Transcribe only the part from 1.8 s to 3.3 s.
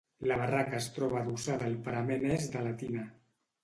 parament est de la tina.